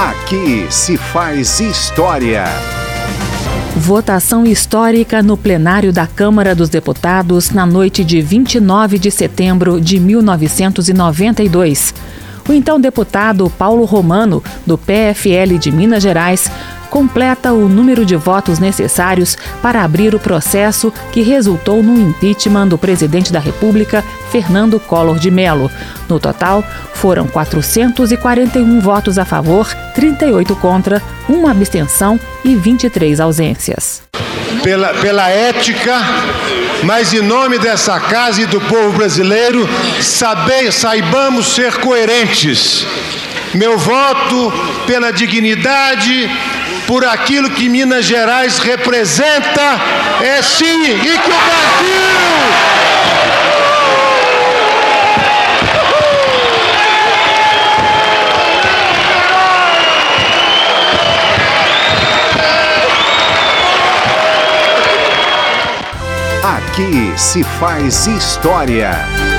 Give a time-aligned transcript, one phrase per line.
[0.00, 2.44] Aqui se faz história.
[3.76, 10.00] Votação histórica no plenário da Câmara dos Deputados na noite de 29 de setembro de
[10.00, 11.92] 1992.
[12.50, 16.50] O então deputado Paulo Romano, do PFL de Minas Gerais,
[16.90, 22.76] completa o número de votos necessários para abrir o processo que resultou no impeachment do
[22.76, 24.02] presidente da República,
[24.32, 25.70] Fernando Collor de Mello.
[26.08, 34.09] No total, foram 441 votos a favor, 38 contra, uma abstenção e 23 ausências.
[34.62, 35.96] Pela, pela ética,
[36.82, 39.68] mas em nome dessa casa e do povo brasileiro,
[40.00, 42.86] saber, saibamos ser coerentes.
[43.54, 44.52] Meu voto
[44.86, 46.30] pela dignidade,
[46.86, 49.80] por aquilo que Minas Gerais representa,
[50.22, 52.39] é sim, e que o Brasil.
[66.70, 69.29] Aqui se faz história.